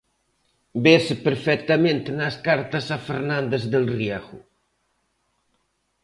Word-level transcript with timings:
Vese 0.85 1.13
perfectamente 1.27 2.09
nas 2.19 2.35
cartas 2.47 2.85
a 2.95 2.97
Fernández 3.07 3.63
del 3.71 3.85
Riego. 3.97 4.39